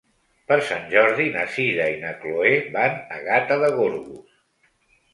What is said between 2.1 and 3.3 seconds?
Chloé van a